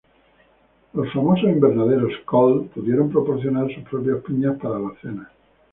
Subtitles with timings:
[0.93, 5.27] Los famosos invernaderos Colt pudieron proporcionar sus propias piñas para las cenas.